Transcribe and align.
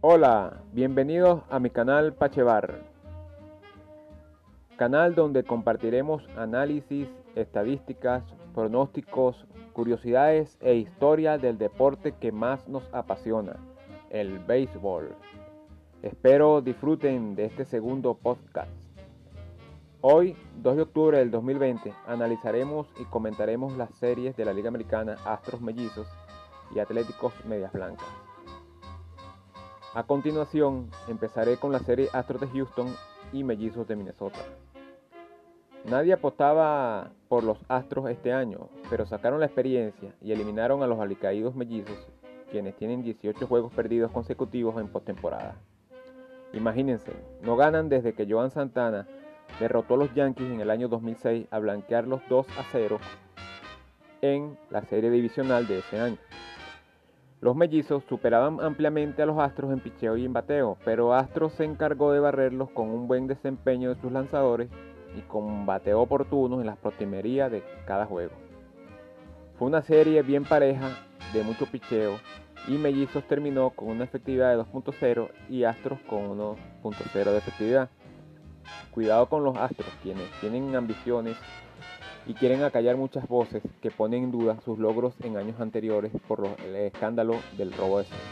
Hola, 0.00 0.62
bienvenidos 0.72 1.42
a 1.50 1.58
mi 1.58 1.70
canal 1.70 2.14
Pachevar, 2.14 2.80
canal 4.76 5.14
donde 5.14 5.42
compartiremos 5.42 6.22
análisis, 6.36 7.08
estadísticas, 7.34 8.22
pronósticos, 8.54 9.46
curiosidades 9.72 10.56
e 10.60 10.74
historia 10.74 11.38
del 11.38 11.58
deporte 11.58 12.12
que 12.12 12.30
más 12.32 12.68
nos 12.68 12.88
apasiona, 12.92 13.56
el 14.10 14.38
béisbol. 14.38 15.14
Espero 16.02 16.60
disfruten 16.60 17.34
de 17.34 17.46
este 17.46 17.64
segundo 17.64 18.14
podcast. 18.14 18.70
Hoy, 20.02 20.36
2 20.62 20.76
de 20.76 20.82
octubre 20.82 21.18
del 21.18 21.30
2020, 21.30 21.92
analizaremos 22.06 22.86
y 23.00 23.04
comentaremos 23.06 23.76
las 23.76 23.90
series 23.98 24.36
de 24.36 24.44
la 24.44 24.52
Liga 24.52 24.68
Americana 24.68 25.16
Astros 25.24 25.60
Mellizos 25.60 26.06
y 26.74 26.78
Atléticos 26.78 27.32
Medias 27.44 27.72
Blancas. 27.72 28.25
A 29.96 30.02
continuación, 30.02 30.90
empezaré 31.08 31.56
con 31.56 31.72
la 31.72 31.78
serie 31.78 32.10
Astros 32.12 32.42
de 32.42 32.48
Houston 32.48 32.94
y 33.32 33.44
Mellizos 33.44 33.88
de 33.88 33.96
Minnesota. 33.96 34.40
Nadie 35.86 36.12
apostaba 36.12 37.12
por 37.30 37.44
los 37.44 37.56
Astros 37.68 38.10
este 38.10 38.30
año, 38.30 38.68
pero 38.90 39.06
sacaron 39.06 39.40
la 39.40 39.46
experiencia 39.46 40.14
y 40.20 40.32
eliminaron 40.32 40.82
a 40.82 40.86
los 40.86 41.00
alicaídos 41.00 41.56
mellizos, 41.56 41.96
quienes 42.50 42.76
tienen 42.76 43.04
18 43.04 43.46
juegos 43.46 43.72
perdidos 43.72 44.12
consecutivos 44.12 44.78
en 44.78 44.88
postemporada. 44.88 45.56
Imagínense, 46.52 47.12
no 47.40 47.56
ganan 47.56 47.88
desde 47.88 48.12
que 48.12 48.30
Joan 48.30 48.50
Santana 48.50 49.08
derrotó 49.58 49.94
a 49.94 49.96
los 49.96 50.14
Yankees 50.14 50.52
en 50.52 50.60
el 50.60 50.68
año 50.68 50.88
2006 50.88 51.46
a 51.50 51.58
blanquear 51.58 52.06
los 52.06 52.20
2 52.28 52.46
a 52.58 52.64
0 52.70 52.98
en 54.20 54.58
la 54.68 54.82
serie 54.82 55.08
divisional 55.08 55.66
de 55.66 55.78
ese 55.78 55.98
año. 55.98 56.18
Los 57.40 57.54
mellizos 57.54 58.02
superaban 58.08 58.60
ampliamente 58.60 59.22
a 59.22 59.26
los 59.26 59.38
Astros 59.38 59.70
en 59.72 59.80
picheo 59.80 60.16
y 60.16 60.24
en 60.24 60.32
bateo, 60.32 60.78
pero 60.84 61.12
Astros 61.12 61.52
se 61.52 61.64
encargó 61.64 62.12
de 62.12 62.20
barrerlos 62.20 62.70
con 62.70 62.88
un 62.88 63.06
buen 63.08 63.26
desempeño 63.26 63.94
de 63.94 64.00
sus 64.00 64.10
lanzadores 64.10 64.70
y 65.16 65.20
con 65.22 65.66
bateo 65.66 66.00
oportuno 66.00 66.60
en 66.60 66.66
las 66.66 66.78
protimerías 66.78 67.50
de 67.52 67.62
cada 67.86 68.06
juego. 68.06 68.32
Fue 69.58 69.68
una 69.68 69.82
serie 69.82 70.22
bien 70.22 70.44
pareja, 70.44 70.88
de 71.34 71.42
mucho 71.42 71.66
picheo, 71.66 72.18
y 72.68 72.78
Mellizos 72.78 73.24
terminó 73.24 73.70
con 73.70 73.88
una 73.88 74.04
efectividad 74.04 74.50
de 74.50 74.62
2.0 74.62 75.28
y 75.50 75.64
Astros 75.64 76.00
con 76.08 76.38
1.0 76.38 77.24
de 77.24 77.38
efectividad. 77.38 77.90
Cuidado 78.90 79.28
con 79.28 79.44
los 79.44 79.56
Astros, 79.56 79.90
quienes 80.02 80.28
tienen 80.40 80.74
ambiciones 80.74 81.36
y 82.26 82.34
quieren 82.34 82.62
acallar 82.62 82.96
muchas 82.96 83.28
voces 83.28 83.62
que 83.80 83.90
ponen 83.90 84.24
en 84.24 84.32
duda 84.32 84.58
sus 84.64 84.78
logros 84.78 85.14
en 85.22 85.36
años 85.36 85.60
anteriores 85.60 86.12
por 86.26 86.46
el 86.64 86.76
escándalo 86.76 87.36
del 87.56 87.72
robo 87.72 87.98
de 87.98 88.04
sangre. 88.04 88.24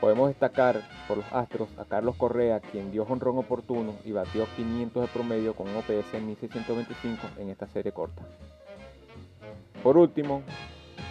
Podemos 0.00 0.28
destacar 0.28 0.82
por 1.06 1.18
los 1.18 1.32
Astros 1.32 1.68
a 1.78 1.84
Carlos 1.84 2.16
Correa, 2.16 2.58
quien 2.58 2.90
dio 2.90 3.04
honrón 3.04 3.38
oportuno 3.38 3.94
y 4.04 4.10
batió 4.10 4.46
500 4.56 5.02
de 5.02 5.08
promedio 5.08 5.54
con 5.54 5.68
un 5.68 5.76
OPS 5.76 6.14
en 6.14 6.26
1625 6.26 7.28
en 7.38 7.50
esta 7.50 7.68
serie 7.68 7.92
corta. 7.92 8.22
Por 9.84 9.96
último, 9.96 10.42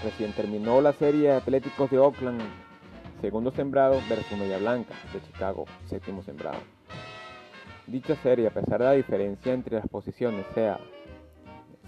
recién 0.03 0.33
terminó 0.33 0.81
la 0.81 0.91
serie 0.91 1.29
de 1.29 1.35
Atléticos 1.35 1.89
de 1.89 1.99
Oakland, 1.99 2.41
segundo 3.21 3.51
sembrado 3.51 4.01
versus 4.09 4.38
Media 4.38 4.57
Blanca 4.57 4.93
de 5.13 5.21
Chicago, 5.21 5.63
séptimo 5.85 6.21
sembrado. 6.23 6.59
Dicha 7.88 8.17
serie, 8.17 8.47
a 8.47 8.53
pesar 8.53 8.79
de 8.79 8.85
la 8.85 8.91
diferencia 8.91 9.53
entre 9.53 9.77
las 9.77 9.88
posiciones, 9.88 10.45
sea 10.53 10.77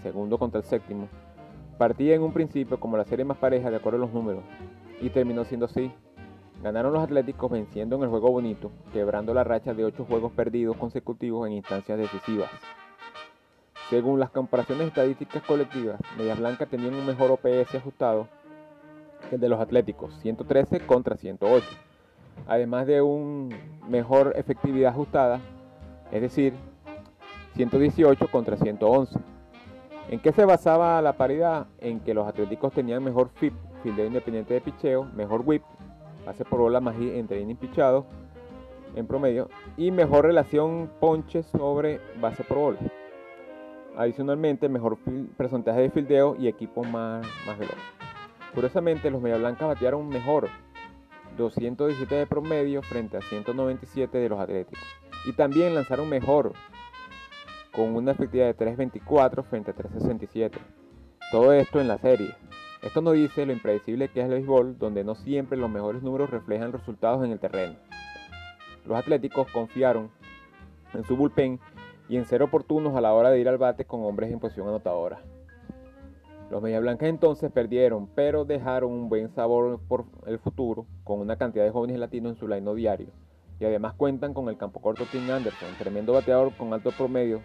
segundo 0.04 0.38
contra 0.38 0.60
el 0.60 0.66
séptimo, 0.66 1.08
partía 1.78 2.14
en 2.14 2.22
un 2.22 2.32
principio 2.32 2.78
como 2.78 2.98
la 2.98 3.04
serie 3.04 3.24
más 3.24 3.38
pareja 3.38 3.70
de 3.70 3.76
acuerdo 3.76 3.96
a 3.96 4.02
los 4.02 4.12
números, 4.12 4.44
y 5.00 5.08
terminó 5.08 5.44
siendo 5.44 5.66
así. 5.66 5.90
Ganaron 6.62 6.92
los 6.92 7.02
Atléticos 7.02 7.50
venciendo 7.50 7.96
en 7.96 8.02
el 8.02 8.08
juego 8.10 8.30
bonito, 8.30 8.70
quebrando 8.92 9.34
la 9.34 9.44
racha 9.44 9.74
de 9.74 9.84
8 9.84 10.04
juegos 10.04 10.32
perdidos 10.32 10.76
consecutivos 10.76 11.46
en 11.46 11.54
instancias 11.54 11.98
decisivas. 11.98 12.50
Según 13.90 14.20
las 14.20 14.30
comparaciones 14.30 14.88
estadísticas 14.88 15.42
colectivas, 15.42 16.00
Medias 16.16 16.38
Blancas 16.38 16.68
tenían 16.68 16.94
un 16.94 17.06
mejor 17.06 17.30
OPS 17.32 17.74
ajustado 17.74 18.28
que 19.28 19.36
el 19.36 19.40
de 19.40 19.48
los 19.48 19.60
Atléticos, 19.60 20.14
113 20.20 20.80
contra 20.80 21.16
108, 21.16 21.66
además 22.46 22.86
de 22.86 23.00
una 23.00 23.56
mejor 23.88 24.34
efectividad 24.36 24.92
ajustada, 24.92 25.40
es 26.12 26.20
decir, 26.20 26.54
118 27.54 28.28
contra 28.30 28.56
111. 28.56 29.33
¿En 30.10 30.20
qué 30.20 30.32
se 30.32 30.44
basaba 30.44 31.00
la 31.00 31.14
paridad? 31.14 31.66
En 31.78 32.00
que 32.00 32.12
los 32.12 32.28
Atléticos 32.28 32.72
tenían 32.72 33.02
mejor 33.02 33.30
FIP, 33.34 33.54
fildeo 33.82 34.06
independiente 34.06 34.54
de 34.54 34.60
picheo, 34.60 35.04
mejor 35.14 35.42
whip, 35.44 35.62
base 36.26 36.44
por 36.44 36.60
bola 36.60 36.80
más 36.80 36.94
entre 36.98 37.40
innings 37.40 37.60
pichados 37.60 38.04
en 38.94 39.06
promedio, 39.06 39.48
y 39.76 39.90
mejor 39.90 40.26
relación 40.26 40.90
ponche 41.00 41.42
sobre 41.42 42.00
base 42.20 42.44
por 42.44 42.58
bola. 42.58 42.78
Adicionalmente, 43.96 44.68
mejor 44.68 44.98
porcentaje 45.36 45.80
de 45.80 45.90
fildeo 45.90 46.36
y 46.38 46.48
equipo 46.48 46.84
más, 46.84 47.26
más 47.46 47.58
veloz. 47.58 47.74
Curiosamente, 48.54 49.10
los 49.10 49.20
Media 49.20 49.38
Blancas 49.38 49.68
batearon 49.68 50.08
mejor, 50.08 50.48
217 51.36 52.14
de 52.14 52.26
promedio 52.26 52.82
frente 52.82 53.16
a 53.16 53.20
197 53.20 54.18
de 54.18 54.28
los 54.28 54.38
Atléticos. 54.38 54.84
Y 55.26 55.32
también 55.32 55.74
lanzaron 55.74 56.08
mejor, 56.08 56.52
con 57.74 57.96
una 57.96 58.12
efectividad 58.12 58.46
de 58.46 58.56
3.24 58.56 59.44
frente 59.44 59.72
a 59.72 59.74
3.67. 59.74 60.52
Todo 61.30 61.52
esto 61.52 61.80
en 61.80 61.88
la 61.88 61.98
serie. 61.98 62.34
Esto 62.82 63.00
nos 63.00 63.14
dice 63.14 63.46
lo 63.46 63.52
impredecible 63.52 64.08
que 64.08 64.20
es 64.20 64.26
el 64.26 64.32
béisbol, 64.32 64.78
donde 64.78 65.04
no 65.04 65.14
siempre 65.14 65.58
los 65.58 65.70
mejores 65.70 66.02
números 66.02 66.30
reflejan 66.30 66.72
resultados 66.72 67.24
en 67.24 67.32
el 67.32 67.40
terreno. 67.40 67.76
Los 68.86 68.98
Atléticos 68.98 69.50
confiaron 69.50 70.10
en 70.92 71.04
su 71.04 71.16
bullpen 71.16 71.58
y 72.08 72.16
en 72.16 72.26
ser 72.26 72.42
oportunos 72.42 72.94
a 72.94 73.00
la 73.00 73.14
hora 73.14 73.30
de 73.30 73.40
ir 73.40 73.48
al 73.48 73.58
bate 73.58 73.86
con 73.86 74.04
hombres 74.04 74.30
en 74.30 74.38
posición 74.38 74.68
anotadora. 74.68 75.20
Los 76.50 76.62
Media 76.62 76.78
Blancas 76.78 77.08
entonces 77.08 77.50
perdieron, 77.50 78.06
pero 78.14 78.44
dejaron 78.44 78.92
un 78.92 79.08
buen 79.08 79.30
sabor 79.30 79.80
por 79.88 80.04
el 80.26 80.38
futuro, 80.38 80.86
con 81.02 81.20
una 81.20 81.36
cantidad 81.36 81.64
de 81.64 81.70
jóvenes 81.70 81.98
latinos 81.98 82.34
en 82.34 82.38
su 82.38 82.46
line 82.46 82.74
diario. 82.74 83.08
Y 83.64 83.66
además 83.66 83.94
cuentan 83.96 84.34
con 84.34 84.50
el 84.50 84.58
campo 84.58 84.78
corto 84.78 85.06
Tim 85.10 85.30
Anderson, 85.30 85.70
tremendo 85.78 86.12
bateador 86.12 86.52
con 86.52 86.74
alto 86.74 86.90
promedio, 86.90 87.40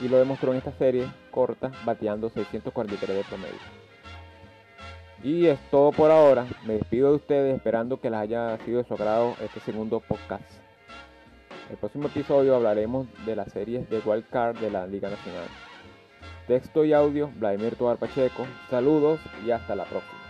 y 0.00 0.06
lo 0.06 0.16
demostró 0.16 0.52
en 0.52 0.58
esta 0.58 0.70
serie 0.70 1.04
corta, 1.32 1.72
bateando 1.84 2.30
643 2.30 3.16
de 3.16 3.24
promedio. 3.24 3.58
Y 5.24 5.46
es 5.46 5.58
todo 5.68 5.90
por 5.90 6.12
ahora. 6.12 6.46
Me 6.64 6.74
despido 6.74 7.10
de 7.10 7.16
ustedes 7.16 7.56
esperando 7.56 8.00
que 8.00 8.08
les 8.08 8.20
haya 8.20 8.56
sido 8.58 8.78
de 8.78 8.84
su 8.84 8.94
agrado 8.94 9.34
este 9.42 9.58
segundo 9.58 9.98
podcast. 9.98 10.48
El 11.72 11.76
próximo 11.76 12.06
episodio 12.06 12.54
hablaremos 12.54 13.08
de 13.26 13.34
las 13.34 13.50
series 13.50 13.90
de 13.90 13.98
Wild 13.98 14.28
Card 14.30 14.58
de 14.58 14.70
la 14.70 14.86
Liga 14.86 15.10
Nacional. 15.10 15.48
Texto 16.46 16.84
y 16.84 16.92
audio, 16.92 17.32
Vladimir 17.34 17.74
Tobar 17.74 17.96
Pacheco. 17.96 18.46
Saludos 18.70 19.18
y 19.44 19.50
hasta 19.50 19.74
la 19.74 19.86
próxima. 19.86 20.21